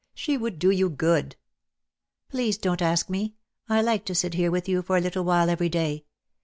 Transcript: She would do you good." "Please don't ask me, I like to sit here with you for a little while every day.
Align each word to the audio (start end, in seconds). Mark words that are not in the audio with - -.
She 0.15 0.35
would 0.35 0.57
do 0.57 0.71
you 0.71 0.89
good." 0.89 1.35
"Please 2.27 2.57
don't 2.57 2.81
ask 2.81 3.07
me, 3.07 3.35
I 3.69 3.83
like 3.83 4.03
to 4.05 4.15
sit 4.15 4.33
here 4.33 4.49
with 4.49 4.67
you 4.67 4.81
for 4.81 4.97
a 4.97 4.99
little 4.99 5.23
while 5.23 5.47
every 5.47 5.69
day. 5.69 6.05